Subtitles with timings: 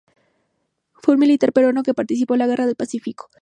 [0.95, 3.29] Fue un militar peruano que participó en la Guerra del Pacífico.